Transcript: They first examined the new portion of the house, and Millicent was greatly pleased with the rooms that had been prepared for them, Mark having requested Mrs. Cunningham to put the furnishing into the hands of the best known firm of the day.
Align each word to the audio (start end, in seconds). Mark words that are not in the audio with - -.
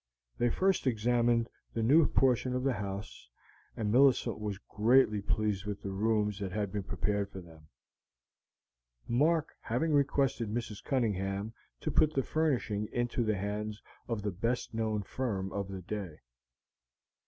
They 0.39 0.49
first 0.49 0.87
examined 0.87 1.47
the 1.75 1.83
new 1.83 2.07
portion 2.07 2.55
of 2.55 2.63
the 2.63 2.73
house, 2.73 3.29
and 3.77 3.91
Millicent 3.91 4.39
was 4.39 4.57
greatly 4.67 5.21
pleased 5.21 5.67
with 5.67 5.83
the 5.83 5.91
rooms 5.91 6.39
that 6.39 6.51
had 6.51 6.71
been 6.71 6.81
prepared 6.81 7.29
for 7.29 7.39
them, 7.39 7.67
Mark 9.07 9.53
having 9.61 9.91
requested 9.93 10.49
Mrs. 10.51 10.83
Cunningham 10.83 11.53
to 11.81 11.91
put 11.91 12.15
the 12.15 12.23
furnishing 12.23 12.87
into 12.91 13.23
the 13.23 13.37
hands 13.37 13.79
of 14.07 14.23
the 14.23 14.31
best 14.31 14.73
known 14.73 15.03
firm 15.03 15.53
of 15.53 15.67
the 15.67 15.83
day. 15.83 16.21